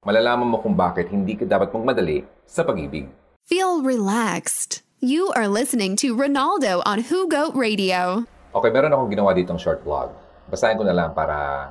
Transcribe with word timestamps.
malalaman 0.00 0.48
mo 0.48 0.56
kung 0.64 0.72
bakit 0.72 1.12
hindi 1.12 1.36
ka 1.36 1.44
dapat 1.44 1.76
magmadali 1.76 2.24
sa 2.48 2.64
pag-ibig. 2.64 3.04
Feel 3.44 3.84
relaxed. 3.84 4.80
You 4.96 5.28
are 5.36 5.44
listening 5.44 5.92
to 6.00 6.16
Ronaldo 6.16 6.80
on 6.88 7.12
Who 7.12 7.28
Goat 7.28 7.52
Radio. 7.52 8.24
Okay, 8.56 8.72
meron 8.72 8.96
akong 8.96 9.12
ginawa 9.12 9.36
ditong 9.36 9.60
short 9.60 9.84
vlog. 9.84 10.16
Basahin 10.48 10.80
ko 10.80 10.88
na 10.88 10.96
lang 10.96 11.12
para 11.12 11.68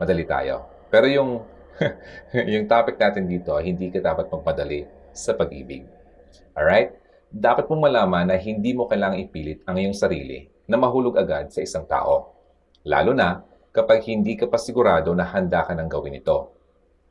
madali 0.00 0.24
tayo. 0.24 0.64
Pero 0.88 1.04
yung 1.04 1.44
yung 2.56 2.64
topic 2.64 2.96
natin 2.96 3.28
dito, 3.28 3.52
hindi 3.60 3.92
ka 3.92 4.00
dapat 4.00 4.32
magmadali 4.32 4.88
sa 5.12 5.36
pag-ibig. 5.36 5.84
Alright? 6.56 6.96
Dapat 7.28 7.68
mong 7.68 7.92
malaman 7.92 8.32
na 8.32 8.40
hindi 8.40 8.72
mo 8.72 8.88
kailangang 8.88 9.28
ipilit 9.28 9.60
ang 9.68 9.76
iyong 9.76 9.92
sarili 9.92 10.48
na 10.64 10.80
mahulog 10.80 11.20
agad 11.20 11.52
sa 11.52 11.60
isang 11.60 11.84
tao. 11.84 12.32
Lalo 12.88 13.12
na 13.12 13.44
kapag 13.68 14.00
hindi 14.08 14.32
ka 14.32 14.48
pa 14.48 14.56
sigurado 14.56 15.12
na 15.12 15.28
handa 15.28 15.60
ka 15.60 15.76
nang 15.76 15.92
gawin 15.92 16.16
ito 16.16 16.55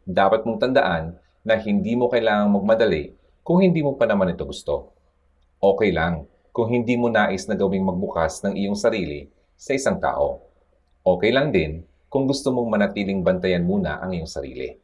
dapat 0.05 0.45
mong 0.45 0.62
tandaan 0.62 1.18
na 1.41 1.58
hindi 1.58 1.98
mo 1.98 2.05
kailangang 2.09 2.54
magmadali 2.54 3.18
kung 3.41 3.62
hindi 3.62 3.82
mo 3.82 3.98
pa 3.98 4.05
naman 4.05 4.34
ito 4.34 4.46
gusto. 4.46 4.94
Okay 5.58 5.90
lang 5.90 6.30
kung 6.54 6.70
hindi 6.70 6.94
mo 6.94 7.09
nais 7.09 7.50
na 7.50 7.58
gawing 7.58 7.86
magbukas 7.86 8.41
ng 8.46 8.54
iyong 8.54 8.77
sarili 8.77 9.30
sa 9.58 9.73
isang 9.73 9.98
tao. 9.98 10.46
Okay 11.02 11.34
lang 11.34 11.49
din 11.49 11.86
kung 12.10 12.30
gusto 12.30 12.54
mong 12.54 12.70
manatiling 12.70 13.26
bantayan 13.26 13.66
muna 13.66 13.98
ang 14.02 14.13
iyong 14.13 14.30
sarili. 14.30 14.77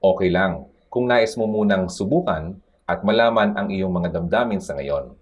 Okay 0.00 0.32
lang 0.32 0.68
kung 0.88 1.08
nais 1.08 1.36
mo 1.36 1.48
munang 1.48 1.88
subukan 1.92 2.56
at 2.88 3.00
malaman 3.04 3.56
ang 3.56 3.68
iyong 3.72 3.92
mga 3.92 4.16
damdamin 4.20 4.60
sa 4.60 4.76
ngayon. 4.76 5.12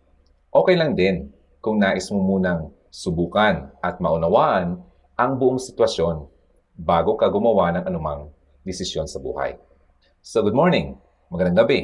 Okay 0.54 0.78
lang 0.78 0.94
din 0.94 1.30
kung 1.58 1.82
nais 1.82 2.06
mo 2.14 2.22
munang 2.22 2.70
subukan 2.90 3.70
at 3.82 3.98
maunawaan 3.98 4.78
ang 5.18 5.32
buong 5.38 5.58
sitwasyon 5.58 6.26
bago 6.74 7.14
ka 7.14 7.30
gumawa 7.30 7.70
ng 7.74 7.84
anumang 7.86 8.33
desisyon 8.64 9.04
sa 9.04 9.20
buhay. 9.20 9.60
So 10.24 10.40
good 10.40 10.56
morning, 10.56 10.96
magandang 11.28 11.68
gabi, 11.68 11.80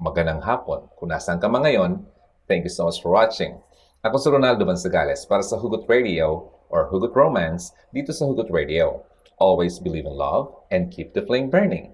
magandang 0.00 0.40
hapon. 0.40 0.88
Kung 0.96 1.12
nasaan 1.12 1.38
ka 1.38 1.46
man 1.46 1.68
ngayon, 1.68 2.00
thank 2.48 2.64
you 2.64 2.72
so 2.72 2.88
much 2.88 2.98
for 3.04 3.12
watching. 3.12 3.60
Ako 4.02 4.18
si 4.18 4.32
Ronaldo 4.32 4.64
Bansagales 4.64 5.28
para 5.28 5.44
sa 5.44 5.60
Hugot 5.60 5.86
Radio 5.86 6.50
or 6.72 6.88
Hugot 6.88 7.12
Romance 7.12 7.76
dito 7.92 8.10
sa 8.10 8.24
Hugot 8.24 8.48
Radio. 8.48 9.04
Always 9.36 9.76
believe 9.78 10.08
in 10.08 10.16
love 10.16 10.50
and 10.72 10.88
keep 10.88 11.12
the 11.12 11.22
flame 11.22 11.52
burning. 11.52 11.92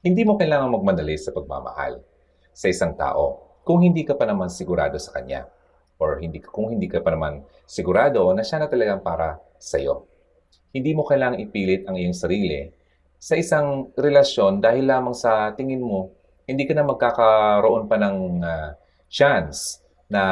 Hindi 0.00 0.22
mo 0.22 0.38
kailangan 0.38 0.72
magmadali 0.72 1.18
sa 1.18 1.34
pagmamahal 1.34 2.00
sa 2.54 2.66
isang 2.70 2.94
tao 2.94 3.58
kung 3.66 3.82
hindi 3.82 4.06
ka 4.06 4.14
pa 4.14 4.26
naman 4.26 4.50
sigurado 4.50 4.98
sa 4.98 5.14
kanya 5.14 5.50
or 5.98 6.18
hindi 6.18 6.42
kung 6.42 6.70
hindi 6.74 6.90
ka 6.90 7.02
pa 7.02 7.14
naman 7.14 7.46
sigurado 7.66 8.26
na 8.34 8.42
siya 8.42 8.62
na 8.62 8.68
talagang 8.70 9.02
para 9.02 9.38
sa 9.58 9.78
iyo. 9.78 10.06
Hindi 10.74 10.94
mo 10.96 11.06
kailangang 11.06 11.46
ipilit 11.46 11.86
ang 11.86 11.94
iyong 11.98 12.16
sarili 12.16 12.70
sa 13.22 13.38
isang 13.38 13.94
relasyon 13.94 14.58
dahil 14.58 14.82
lamang 14.82 15.14
sa 15.14 15.54
tingin 15.54 15.78
mo, 15.78 16.10
hindi 16.42 16.66
ka 16.66 16.74
na 16.74 16.82
magkakaroon 16.82 17.86
pa 17.86 17.94
ng 17.94 18.42
uh, 18.42 18.74
chance 19.06 19.78
na 20.10 20.22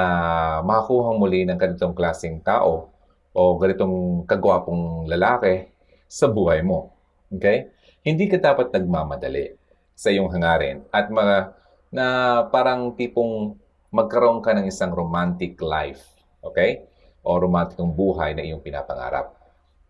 makakuha 0.66 1.14
muli 1.14 1.46
ng 1.46 1.54
ganitong 1.54 1.94
klaseng 1.94 2.42
tao 2.42 2.90
o 3.30 3.40
ganitong 3.62 4.26
kagwapong 4.26 5.06
lalaki 5.06 5.70
sa 6.10 6.26
buhay 6.26 6.66
mo. 6.66 6.90
Okay? 7.30 7.70
Hindi 8.02 8.26
ka 8.26 8.42
dapat 8.42 8.74
nagmamadali 8.74 9.54
sa 9.94 10.10
iyong 10.10 10.26
hangarin 10.34 10.82
at 10.90 11.14
mga 11.14 11.54
na 11.94 12.06
parang 12.50 12.98
tipong 12.98 13.54
magkaroon 13.94 14.42
ka 14.42 14.50
ng 14.50 14.66
isang 14.66 14.90
romantic 14.90 15.62
life. 15.62 16.10
Okay? 16.42 16.90
O 17.22 17.38
romantikong 17.38 17.94
buhay 17.94 18.34
na 18.34 18.42
iyong 18.42 18.66
pinapangarap. 18.66 19.30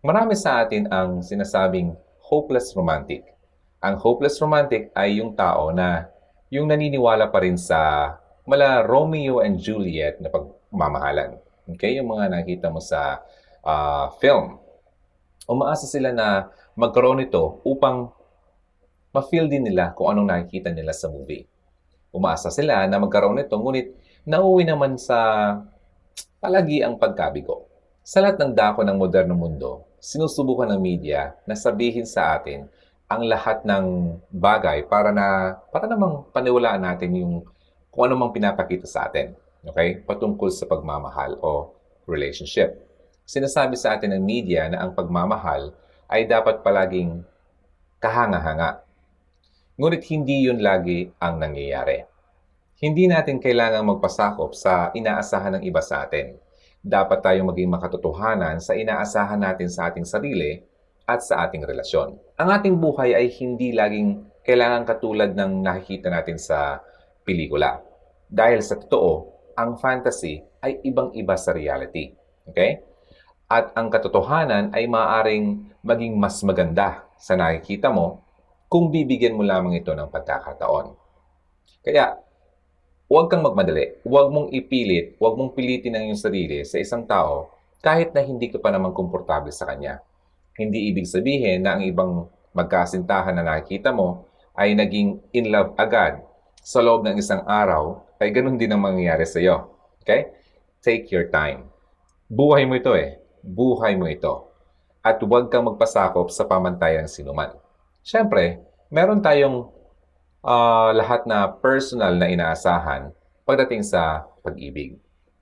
Marami 0.05 0.37
sa 0.37 0.61
atin 0.61 0.85
ang 0.93 1.25
sinasabing 1.25 1.97
hopeless 2.31 2.71
romantic. 2.79 3.27
Ang 3.83 3.99
hopeless 3.99 4.39
romantic 4.39 4.87
ay 4.95 5.19
yung 5.19 5.35
tao 5.35 5.75
na 5.75 6.07
yung 6.47 6.71
naniniwala 6.71 7.27
pa 7.27 7.43
rin 7.43 7.59
sa 7.59 8.15
mala 8.47 8.87
Romeo 8.87 9.43
and 9.43 9.59
Juliet 9.59 10.23
na 10.23 10.31
pagmamahalan. 10.31 11.35
Okay? 11.75 11.99
Yung 11.99 12.07
mga 12.07 12.31
nakita 12.31 12.71
mo 12.71 12.79
sa 12.79 13.19
uh, 13.67 14.07
film. 14.23 14.55
Umaasa 15.43 15.83
sila 15.83 16.15
na 16.15 16.47
magkaroon 16.79 17.19
nito 17.19 17.59
upang 17.67 18.15
ma-feel 19.11 19.51
din 19.51 19.67
nila 19.67 19.91
kung 19.91 20.15
anong 20.15 20.31
nakikita 20.31 20.71
nila 20.71 20.95
sa 20.95 21.11
movie. 21.11 21.43
Umaasa 22.15 22.47
sila 22.47 22.87
na 22.87 22.95
magkaroon 22.95 23.39
nito, 23.39 23.59
ngunit 23.59 23.91
nauwi 24.23 24.63
naman 24.63 24.95
sa 24.95 25.19
palagi 26.39 26.79
ang 26.79 26.95
pagkabigo. 26.95 27.67
Sa 28.01 28.23
lahat 28.23 28.39
ng 28.39 28.55
dako 28.55 28.87
ng 28.87 28.97
modernong 28.97 29.39
mundo, 29.39 29.90
sinusubukan 30.01 30.65
ng 30.73 30.81
media 30.81 31.37
na 31.45 31.53
sabihin 31.53 32.09
sa 32.09 32.33
atin 32.33 32.65
ang 33.05 33.21
lahat 33.29 33.61
ng 33.61 34.17
bagay 34.33 34.89
para 34.89 35.13
na 35.13 35.55
para 35.69 35.85
namang 35.85 36.25
paniwalaan 36.33 36.81
natin 36.81 37.13
yung 37.13 37.33
kung 37.93 38.09
ano 38.09 38.17
mang 38.17 38.33
pinapakita 38.33 38.89
sa 38.89 39.05
atin. 39.05 39.37
Okay? 39.61 40.01
Patungkol 40.01 40.49
sa 40.49 40.65
pagmamahal 40.65 41.37
o 41.37 41.77
relationship. 42.09 42.81
Sinasabi 43.29 43.77
sa 43.77 43.93
atin 43.93 44.17
ng 44.17 44.23
media 44.25 44.65
na 44.71 44.81
ang 44.81 44.97
pagmamahal 44.97 45.69
ay 46.09 46.25
dapat 46.25 46.65
palaging 46.65 47.21
kahanga-hanga. 48.01 48.81
Ngunit 49.77 50.01
hindi 50.09 50.49
yun 50.49 50.59
lagi 50.59 51.13
ang 51.21 51.37
nangyayari. 51.37 52.03
Hindi 52.81 53.05
natin 53.05 53.37
kailangang 53.37 53.85
magpasakop 53.85 54.57
sa 54.57 54.89
inaasahan 54.97 55.61
ng 55.61 55.63
iba 55.69 55.85
sa 55.85 56.09
atin 56.09 56.33
dapat 56.81 57.21
tayong 57.21 57.53
maging 57.53 57.69
makatotohanan 57.69 58.57
sa 58.57 58.73
inaasahan 58.73 59.37
natin 59.37 59.69
sa 59.69 59.93
ating 59.93 60.05
sarili 60.05 60.65
at 61.05 61.21
sa 61.21 61.45
ating 61.45 61.61
relasyon. 61.61 62.17
Ang 62.41 62.49
ating 62.49 62.75
buhay 62.81 63.13
ay 63.13 63.29
hindi 63.37 63.73
laging 63.73 64.25
kailangan 64.41 64.89
katulad 64.89 65.37
ng 65.37 65.61
nakikita 65.61 66.09
natin 66.09 66.41
sa 66.41 66.81
pelikula. 67.21 67.81
Dahil 68.25 68.65
sa 68.65 68.81
totoo, 68.81 69.29
ang 69.53 69.77
fantasy 69.77 70.41
ay 70.65 70.81
ibang-iba 70.81 71.37
sa 71.37 71.53
reality. 71.53 72.09
Okay? 72.49 72.81
At 73.51 73.75
ang 73.77 73.93
katotohanan 73.93 74.73
ay 74.73 74.89
maaaring 74.89 75.75
maging 75.85 76.17
mas 76.17 76.41
maganda 76.41 77.05
sa 77.21 77.37
nakikita 77.37 77.93
mo 77.93 78.25
kung 78.71 78.87
bibigyan 78.89 79.35
mo 79.35 79.43
lamang 79.43 79.77
ito 79.77 79.91
ng 79.91 80.07
pagkakataon. 80.07 80.95
Kaya, 81.83 82.15
Huwag 83.11 83.27
kang 83.27 83.43
magmadali. 83.43 83.99
Huwag 84.07 84.31
mong 84.31 84.55
ipilit, 84.55 85.19
huwag 85.19 85.35
mong 85.35 85.51
pilitin 85.51 85.99
ang 85.99 86.07
iyong 86.07 86.23
sarili 86.23 86.63
sa 86.63 86.79
isang 86.79 87.03
tao 87.03 87.51
kahit 87.83 88.15
na 88.15 88.23
hindi 88.23 88.47
ka 88.47 88.55
pa 88.63 88.71
naman 88.71 88.95
komportable 88.95 89.51
sa 89.51 89.67
kanya. 89.67 89.99
Hindi 90.55 90.87
ibig 90.87 91.03
sabihin 91.03 91.67
na 91.67 91.75
ang 91.75 91.83
ibang 91.83 92.31
magkasintahan 92.55 93.35
na 93.35 93.43
nakikita 93.43 93.91
mo 93.91 94.31
ay 94.55 94.79
naging 94.79 95.19
in 95.35 95.51
love 95.51 95.75
agad 95.75 96.23
sa 96.63 96.79
loob 96.79 97.03
ng 97.03 97.19
isang 97.19 97.43
araw 97.43 97.99
ay 98.15 98.31
ganun 98.31 98.55
din 98.55 98.71
ang 98.71 98.79
mangyayari 98.79 99.27
sa 99.27 99.43
iyo. 99.43 99.75
Okay? 100.07 100.31
Take 100.79 101.11
your 101.11 101.27
time. 101.27 101.67
Buhay 102.31 102.63
mo 102.63 102.79
ito 102.79 102.95
eh. 102.95 103.19
Buhay 103.43 103.99
mo 103.99 104.07
ito. 104.07 104.55
At 105.03 105.19
huwag 105.19 105.51
kang 105.51 105.67
magpasakop 105.67 106.31
sa 106.31 106.47
pamantayan 106.47 107.03
ng 107.03 107.11
sinuman. 107.11 107.51
Siyempre, 108.07 108.63
meron 108.87 109.19
tayong 109.19 109.80
uh, 110.45 110.89
lahat 110.93 111.25
na 111.29 111.49
personal 111.49 112.17
na 112.17 112.29
inaasahan 112.29 113.13
pagdating 113.45 113.85
sa 113.85 114.25
pag-ibig. 114.41 114.97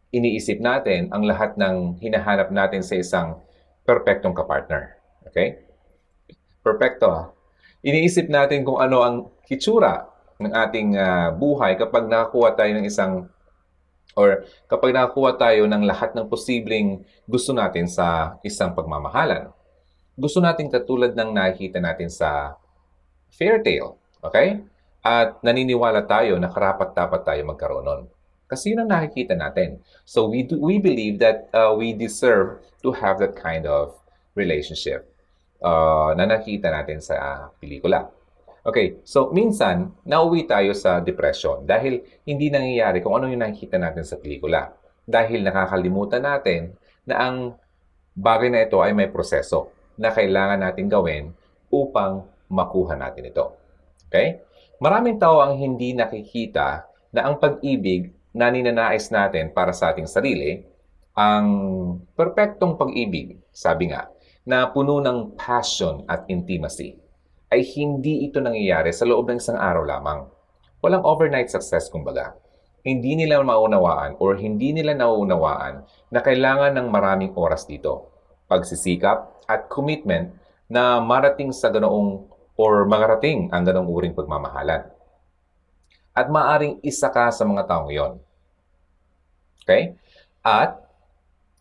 Iniisip 0.09 0.59
natin 0.59 1.13
ang 1.13 1.23
lahat 1.23 1.55
ng 1.55 2.01
hinahanap 2.01 2.49
natin 2.49 2.81
sa 2.81 2.97
isang 2.97 3.37
perpektong 3.85 4.33
kapartner. 4.33 4.97
Okay? 5.29 5.61
Perpekto 6.65 7.07
ha? 7.09 7.23
Iniisip 7.85 8.27
natin 8.27 8.67
kung 8.67 8.81
ano 8.81 9.05
ang 9.05 9.15
kitsura 9.47 10.09
ng 10.39 10.51
ating 10.51 10.89
uh, 10.99 11.29
buhay 11.35 11.79
kapag 11.79 12.07
nakakuha 12.07 12.55
tayo 12.55 12.71
ng 12.75 12.85
isang 12.87 13.27
or 14.17 14.43
kapag 14.67 14.91
nakakuha 14.91 15.37
tayo 15.39 15.63
ng 15.69 15.83
lahat 15.87 16.11
ng 16.17 16.27
posibleng 16.27 17.05
gusto 17.23 17.55
natin 17.55 17.87
sa 17.87 18.35
isang 18.43 18.75
pagmamahalan. 18.75 19.53
Gusto 20.19 20.43
natin 20.43 20.67
katulad 20.67 21.15
ng 21.15 21.31
nakikita 21.31 21.79
natin 21.79 22.11
sa 22.11 22.59
fairy 23.31 23.63
tale. 23.63 23.95
Okay? 24.19 24.59
At 24.99 25.39
naniniwala 25.39 26.03
tayo 26.03 26.35
na 26.35 26.51
karapat-dapat 26.51 27.21
tayo 27.23 27.41
magkaroon 27.47 27.85
nun. 27.87 28.01
Kasi 28.49 28.73
yun 28.73 28.83
ang 28.83 28.91
nakikita 28.91 29.37
natin. 29.37 29.79
So 30.03 30.25
we, 30.25 30.43
do, 30.43 30.57
we 30.57 30.81
believe 30.81 31.21
that 31.21 31.47
uh, 31.53 31.71
we 31.77 31.93
deserve 31.93 32.59
to 32.81 32.89
have 32.97 33.21
that 33.21 33.37
kind 33.37 33.69
of 33.69 33.93
relationship 34.33 35.05
uh, 35.61 36.11
na 36.17 36.25
nakita 36.25 36.73
natin 36.73 36.99
sa 36.99 37.47
pelikula. 37.61 38.09
Okay, 38.65 38.99
so 39.07 39.31
minsan, 39.31 39.95
nauwi 40.03 40.43
tayo 40.43 40.75
sa 40.75 40.99
depression 40.99 41.63
dahil 41.63 42.03
hindi 42.27 42.51
nangyayari 42.51 42.99
kung 42.99 43.15
ano 43.15 43.31
yung 43.31 43.39
nakikita 43.39 43.79
natin 43.79 44.03
sa 44.03 44.19
pelikula. 44.19 44.75
Dahil 45.07 45.45
nakakalimutan 45.45 46.21
natin 46.21 46.75
na 47.07 47.15
ang 47.23 47.35
bagay 48.17 48.51
na 48.51 48.67
ito 48.67 48.83
ay 48.83 48.91
may 48.91 49.07
proseso 49.07 49.71
na 49.95 50.11
kailangan 50.11 50.59
natin 50.59 50.91
gawin 50.91 51.31
upang 51.71 52.27
makuha 52.49 52.97
natin 52.99 53.29
ito. 53.29 53.58
Okay? 54.09 54.41
Maraming 54.81 55.21
tao 55.21 55.45
ang 55.45 55.55
hindi 55.61 55.93
nakikita 55.93 56.89
na 57.13 57.29
ang 57.29 57.37
pag-ibig 57.37 58.09
na 58.33 58.49
ninanais 58.49 59.13
natin 59.13 59.53
para 59.53 59.69
sa 59.69 59.93
ating 59.93 60.09
sarili, 60.09 60.65
ang 61.13 61.47
perpektong 62.17 62.73
pag-ibig, 62.77 63.37
sabi 63.53 63.93
nga, 63.93 64.09
na 64.45 64.65
puno 64.69 64.97
ng 64.97 65.37
passion 65.37 66.05
at 66.09 66.25
intimacy. 66.25 66.97
ay 67.49 67.65
hindi 67.65 68.29
ito 68.29 68.37
nangyayari 68.37 68.93
sa 68.93 69.09
loob 69.09 69.25
ng 69.25 69.41
isang 69.41 69.57
araw 69.57 69.81
lamang. 69.81 70.29
Walang 70.85 71.01
overnight 71.01 71.49
success 71.49 71.89
kumbaga. 71.89 72.37
Hindi 72.85 73.17
nila 73.17 73.41
maunawaan 73.41 74.21
or 74.21 74.37
hindi 74.37 74.69
nila 74.71 74.93
nauunawaan 74.93 75.83
na 76.13 76.21
kailangan 76.21 76.77
ng 76.77 76.87
maraming 76.93 77.33
oras 77.33 77.65
dito. 77.65 78.13
Pagsisikap 78.45 79.49
at 79.49 79.65
commitment 79.67 80.29
na 80.69 81.01
marating 81.01 81.49
sa 81.49 81.73
ganoong 81.73 82.28
or 82.59 82.83
marating 82.83 83.47
ang 83.55 83.63
ganoong 83.63 83.87
uring 83.87 84.11
pagmamahalan. 84.11 84.91
At 86.11 86.27
maaring 86.27 86.83
isa 86.83 87.07
ka 87.07 87.31
sa 87.31 87.47
mga 87.47 87.63
taong 87.63 87.87
yon. 87.87 88.19
Okay? 89.63 89.95
At 90.43 90.83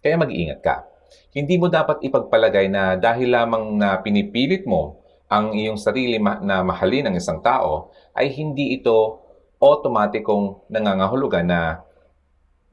kaya 0.02 0.18
mag-iingat 0.18 0.58
ka. 0.58 0.82
Hindi 1.30 1.54
mo 1.54 1.70
dapat 1.70 2.02
ipagpalagay 2.02 2.66
na 2.66 2.98
dahil 2.98 3.30
lamang 3.30 3.78
na 3.78 3.94
pinipilit 4.02 4.66
mo 4.66 4.98
ang 5.30 5.54
iyong 5.54 5.78
sarili 5.78 6.18
ma- 6.18 6.42
na 6.42 6.66
mahalin 6.66 7.12
ng 7.12 7.14
isang 7.14 7.38
tao, 7.44 7.94
ay 8.16 8.32
hindi 8.34 8.74
ito 8.74 9.22
otomatikong 9.62 10.66
nangangahulugan 10.66 11.46
na 11.46 11.84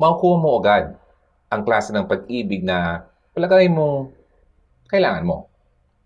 makukuha 0.02 0.42
mo 0.42 0.50
agad 0.58 0.98
ang 1.52 1.62
klase 1.62 1.94
ng 1.94 2.10
pag-ibig 2.10 2.66
na 2.66 3.06
palagay 3.38 3.70
mong 3.70 4.10
kailangan 4.90 5.28
mo. 5.28 5.38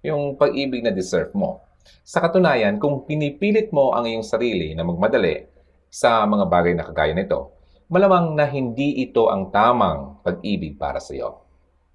Yung 0.03 0.35
pag-ibig 0.35 0.83
na 0.83 0.91
deserve 0.91 1.31
mo. 1.31 1.68
Sa 2.05 2.21
katunayan, 2.21 2.81
kung 2.81 3.05
pinipilit 3.05 3.69
mo 3.69 3.93
ang 3.93 4.05
iyong 4.09 4.25
sarili 4.25 4.73
na 4.73 4.81
magmadali 4.81 5.45
sa 5.89 6.25
mga 6.25 6.45
bagay 6.45 6.73
na 6.77 6.85
kagaya 6.85 7.13
nito, 7.13 7.57
malamang 7.89 8.37
na 8.37 8.45
hindi 8.45 9.01
ito 9.01 9.29
ang 9.33 9.49
tamang 9.49 10.21
pag-ibig 10.21 10.77
para 10.77 11.01
sa 11.01 11.17
iyo. 11.17 11.41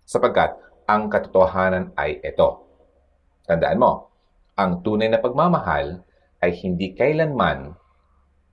Sapagkat 0.02 0.58
ang 0.90 1.06
katotohanan 1.08 1.94
ay 1.94 2.18
ito. 2.20 2.66
Tandaan 3.46 3.78
mo, 3.78 3.92
ang 4.58 4.82
tunay 4.82 5.08
na 5.08 5.22
pagmamahal 5.22 6.02
ay 6.42 6.50
hindi 6.60 6.92
kailanman 6.92 7.72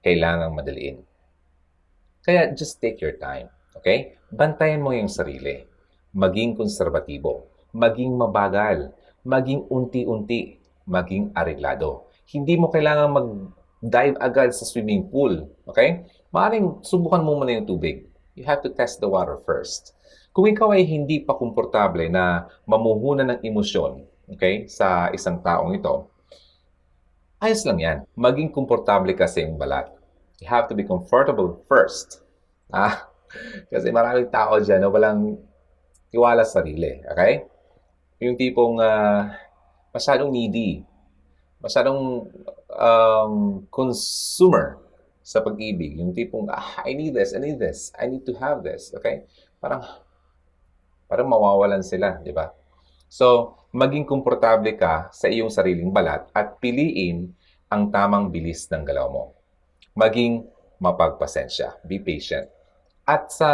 kailangang 0.02 0.54
madaliin. 0.54 0.98
Kaya 2.22 2.54
just 2.54 2.78
take 2.78 3.02
your 3.02 3.18
time, 3.18 3.50
okay? 3.74 4.18
Bantayan 4.30 4.86
mo 4.86 4.94
yung 4.94 5.10
sarili. 5.10 5.66
Maging 6.14 6.54
konserbatibo, 6.54 7.50
maging 7.74 8.14
mabagal, 8.14 8.94
maging 9.26 9.66
unti-unti, 9.70 10.61
maging 10.88 11.32
areglado. 11.36 12.10
Hindi 12.30 12.56
mo 12.56 12.72
kailangan 12.72 13.10
mag-dive 13.12 14.18
agad 14.22 14.56
sa 14.56 14.64
swimming 14.64 15.10
pool, 15.12 15.50
okay? 15.68 16.08
Maaring 16.32 16.80
subukan 16.86 17.22
mo 17.22 17.38
muna 17.38 17.58
yung 17.60 17.68
tubig. 17.68 18.08
You 18.38 18.48
have 18.48 18.64
to 18.64 18.72
test 18.72 19.04
the 19.04 19.10
water 19.12 19.42
first. 19.44 19.94
Kung 20.32 20.48
ikaw 20.48 20.72
ay 20.72 20.88
hindi 20.88 21.20
pa 21.20 21.36
komportable 21.36 22.08
na 22.08 22.48
mamuhunan 22.64 23.36
ng 23.36 23.40
emosyon 23.44 24.08
okay, 24.32 24.68
sa 24.72 25.12
isang 25.12 25.44
taong 25.44 25.76
ito, 25.76 26.08
ayos 27.44 27.68
lang 27.68 27.80
yan. 27.84 27.98
Maging 28.16 28.56
komportable 28.56 29.12
ka 29.12 29.28
sa 29.28 29.44
iyong 29.44 29.60
balat. 29.60 29.92
You 30.40 30.48
have 30.48 30.72
to 30.72 30.76
be 30.76 30.88
comfortable 30.88 31.60
first. 31.68 32.20
Ah, 32.72 33.12
kasi 33.68 33.92
maraming 33.92 34.32
tao 34.32 34.56
dyan 34.56 34.80
na 34.80 34.88
walang 34.88 35.36
tiwala 36.08 36.48
sa 36.48 36.64
sarili. 36.64 37.04
Okay? 37.04 37.44
Yung 38.24 38.40
tipong 38.40 38.80
uh, 38.80 39.28
masyadong 39.92 40.32
needy, 40.32 40.84
masyadong 41.62 42.28
um, 42.72 43.64
consumer 43.70 44.82
sa 45.22 45.40
pag-ibig. 45.40 46.02
Yung 46.02 46.12
tipong, 46.12 46.50
ah, 46.50 46.82
I 46.84 46.98
need 46.98 47.14
this, 47.14 47.38
I 47.38 47.40
need 47.40 47.62
this, 47.62 47.94
I 47.96 48.10
need 48.10 48.26
to 48.26 48.34
have 48.42 48.66
this. 48.66 48.92
Okay? 48.98 49.30
Parang, 49.62 49.86
parang 51.06 51.28
mawawalan 51.30 51.86
sila, 51.86 52.18
di 52.20 52.34
ba? 52.34 52.50
So, 53.12 53.60
maging 53.72 54.08
komportable 54.08 54.74
ka 54.76 55.12
sa 55.14 55.28
iyong 55.28 55.52
sariling 55.52 55.92
balat 55.94 56.28
at 56.32 56.60
piliin 56.60 57.32
ang 57.72 57.92
tamang 57.92 58.32
bilis 58.32 58.68
ng 58.68 58.84
galaw 58.84 59.08
mo. 59.08 59.24
Maging 59.96 60.48
mapagpasensya. 60.82 61.84
Be 61.86 62.02
patient. 62.02 62.50
At 63.06 63.30
sa 63.30 63.50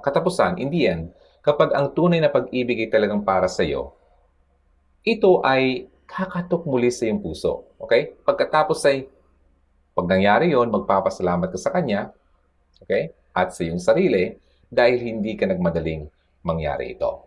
katapusan, 0.00 0.58
in 0.58 0.68
the 0.72 0.82
end, 0.88 1.04
kapag 1.44 1.72
ang 1.76 1.92
tunay 1.92 2.18
na 2.18 2.32
pag-ibig 2.32 2.88
ay 2.88 2.90
talagang 2.90 3.22
para 3.22 3.46
sa 3.46 3.62
iyo, 3.62 3.97
ito 5.16 5.40
ay 5.40 5.88
kakatok 6.08 6.68
muli 6.68 6.92
sa 6.92 7.08
iyong 7.08 7.20
puso. 7.24 7.68
Okay? 7.80 8.16
Pagkatapos 8.24 8.80
ay 8.88 9.08
pag 9.98 10.06
nangyari 10.06 10.54
yon, 10.54 10.70
magpapasalamat 10.70 11.50
ka 11.50 11.58
sa 11.58 11.74
Kanya, 11.74 12.14
okay? 12.78 13.10
At 13.34 13.50
sa 13.50 13.66
iyong 13.66 13.82
sarili, 13.82 14.30
dahil 14.70 15.02
hindi 15.02 15.34
ka 15.34 15.50
nagmadaling 15.50 16.06
mangyari 16.46 16.94
ito. 16.94 17.26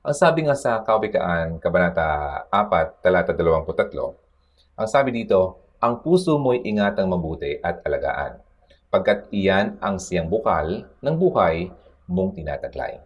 Ang 0.00 0.16
sabi 0.16 0.48
nga 0.48 0.56
sa 0.56 0.80
Kawikaan, 0.80 1.60
Kabanata 1.60 2.48
4, 2.48 3.04
Talata 3.04 3.36
23, 3.36 4.80
ang 4.80 4.88
sabi 4.88 5.12
dito, 5.12 5.60
ang 5.76 6.00
puso 6.00 6.40
mo'y 6.40 6.64
ingatang 6.64 7.12
mabuti 7.12 7.60
at 7.60 7.84
alagaan, 7.84 8.40
pagkat 8.88 9.28
iyan 9.28 9.76
ang 9.84 10.00
siyang 10.00 10.32
bukal 10.32 10.88
ng 11.04 11.14
buhay 11.20 11.68
mong 12.08 12.32
tinataglay. 12.32 12.96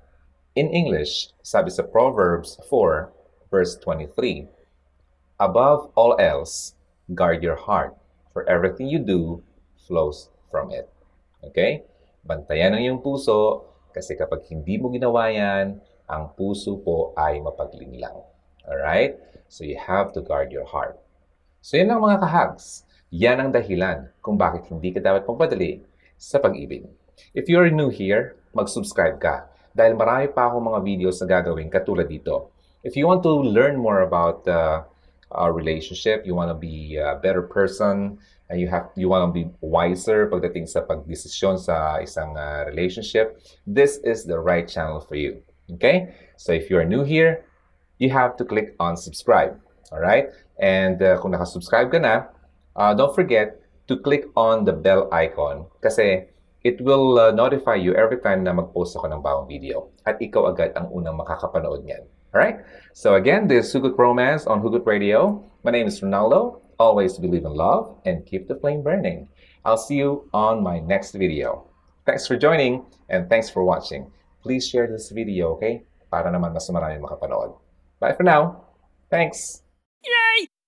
In 0.55 0.71
English, 0.71 1.35
sabi 1.43 1.75
sa 1.75 1.83
Proverbs 1.83 2.63
4, 2.71 3.11
verse 3.51 3.77
23, 3.83 4.47
Above 5.43 5.91
all 5.99 6.15
else, 6.23 6.75
guard 7.13 7.43
your 7.43 7.59
heart, 7.59 7.93
for 8.33 8.49
everything 8.49 8.87
you 8.87 9.03
do 9.03 9.43
flows 9.87 10.31
from 10.51 10.71
it. 10.71 10.87
Okay? 11.43 11.83
Bantayan 12.23 12.79
ang 12.79 12.83
iyong 12.83 13.03
puso 13.03 13.67
kasi 13.91 14.15
kapag 14.15 14.47
hindi 14.47 14.79
mo 14.79 14.89
ginawa 14.95 15.27
yan, 15.29 15.83
ang 16.07 16.31
puso 16.39 16.79
po 16.79 17.11
ay 17.19 17.43
mapaglinlang. 17.43 18.23
Alright? 18.67 19.19
So 19.51 19.67
you 19.67 19.75
have 19.79 20.15
to 20.15 20.23
guard 20.23 20.55
your 20.55 20.67
heart. 20.67 20.95
So 21.59 21.75
yan 21.75 21.91
lang 21.91 22.03
mga 22.03 22.23
kahags. 22.23 22.87
Yan 23.11 23.43
ang 23.43 23.51
dahilan 23.51 24.15
kung 24.23 24.39
bakit 24.39 24.71
hindi 24.71 24.95
ka 24.95 25.03
dapat 25.03 25.27
magpadali 25.27 25.83
sa 26.15 26.39
pag-ibig. 26.39 26.87
If 27.35 27.51
you're 27.51 27.73
new 27.73 27.91
here, 27.91 28.39
mag-subscribe 28.55 29.19
ka 29.19 29.51
dahil 29.75 29.99
marami 29.99 30.31
pa 30.31 30.47
akong 30.47 30.63
mga 30.63 30.81
videos 30.87 31.19
na 31.19 31.27
gagawin 31.27 31.67
katulad 31.67 32.07
dito. 32.07 32.55
If 32.83 32.97
you 32.97 33.07
want 33.07 33.23
to 33.25 33.35
learn 33.35 33.77
more 33.77 34.01
about 34.01 34.49
uh, 34.49 34.85
our 35.33 35.53
relationship, 35.53 36.25
you 36.25 36.35
want 36.35 36.49
to 36.49 36.57
be 36.57 36.97
a 36.97 37.21
better 37.21 37.43
person, 37.43 38.19
and 38.49 38.59
you 38.59 38.69
have 38.69 38.89
you 38.97 39.09
want 39.09 39.29
to 39.29 39.33
be 39.33 39.53
wiser 39.61 40.27
pagdating 40.33 40.65
sa 40.65 40.81
pagdesisyon 40.81 41.61
sa 41.61 42.01
isang 42.01 42.41
uh, 42.41 42.65
relationship, 42.65 43.39
this 43.69 44.01
is 44.01 44.25
the 44.25 44.41
right 44.41 44.65
channel 44.65 44.99
for 44.99 45.15
you. 45.15 45.45
Okay? 45.77 46.17
So 46.41 46.57
if 46.57 46.73
you 46.73 46.81
are 46.81 46.89
new 46.89 47.05
here, 47.05 47.45
you 48.01 48.09
have 48.11 48.35
to 48.41 48.45
click 48.49 48.75
on 48.81 48.97
subscribe. 48.97 49.61
All 49.93 50.01
right? 50.01 50.33
And 50.57 51.03
uh, 51.05 51.21
kung 51.21 51.37
naka-subscribe 51.37 51.93
ka 51.93 52.01
na, 52.01 52.33
uh, 52.81 52.97
don't 52.97 53.13
forget 53.15 53.61
to 53.93 54.01
click 54.01 54.25
on 54.41 54.65
the 54.65 54.73
bell 54.73 55.07
icon 55.13 55.69
kasi 55.85 56.33
it 56.65 56.81
will 56.81 57.21
uh, 57.21 57.31
notify 57.31 57.77
you 57.77 57.93
every 57.93 58.25
time 58.25 58.41
na 58.41 58.57
mag-post 58.57 58.97
ako 58.97 59.09
ng 59.11 59.21
bagong 59.21 59.49
video 59.51 59.93
at 60.09 60.17
ikaw 60.17 60.49
agad 60.49 60.73
ang 60.81 60.89
unang 60.89 61.21
makakapanood 61.21 61.85
niyan. 61.85 62.09
Alright? 62.35 62.63
So 62.95 63.15
again, 63.15 63.49
this 63.49 63.75
is 63.75 63.75
Hugot 63.75 63.99
Romance 63.99 64.47
on 64.47 64.63
Hugot 64.63 64.87
Radio. 64.87 65.43
My 65.65 65.71
name 65.71 65.87
is 65.87 66.01
Ronaldo. 66.01 66.63
Always 66.79 67.19
believe 67.19 67.45
in 67.45 67.55
love 67.55 67.99
and 68.07 68.25
keep 68.25 68.47
the 68.47 68.55
flame 68.55 68.83
burning. 68.83 69.29
I'll 69.65 69.77
see 69.77 69.97
you 69.97 70.31
on 70.33 70.63
my 70.63 70.79
next 70.79 71.13
video. 71.13 71.67
Thanks 72.07 72.27
for 72.27 72.37
joining 72.37 72.87
and 73.09 73.29
thanks 73.29 73.51
for 73.51 73.65
watching. 73.65 74.11
Please 74.43 74.67
share 74.67 74.87
this 74.87 75.11
video, 75.11 75.59
okay? 75.59 75.83
Para 76.11 76.31
naman 76.31 76.55
mas 76.55 76.71
maraming 76.71 77.03
makapanood. 77.03 77.59
Bye 77.99 78.15
for 78.15 78.23
now. 78.23 78.63
Thanks! 79.11 79.70